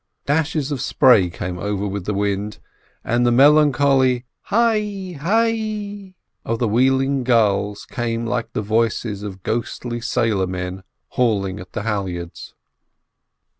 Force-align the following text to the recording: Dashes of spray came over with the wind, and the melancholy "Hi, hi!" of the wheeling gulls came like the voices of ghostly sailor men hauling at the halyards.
Dashes 0.25 0.71
of 0.71 0.81
spray 0.81 1.29
came 1.29 1.59
over 1.59 1.87
with 1.87 2.05
the 2.07 2.13
wind, 2.15 2.57
and 3.03 3.23
the 3.23 3.31
melancholy 3.31 4.25
"Hi, 4.45 5.15
hi!" 5.21 6.15
of 6.43 6.57
the 6.57 6.67
wheeling 6.67 7.23
gulls 7.23 7.85
came 7.85 8.25
like 8.25 8.53
the 8.53 8.63
voices 8.63 9.21
of 9.21 9.43
ghostly 9.43 10.01
sailor 10.01 10.47
men 10.47 10.81
hauling 11.09 11.59
at 11.59 11.73
the 11.73 11.83
halyards. 11.83 12.55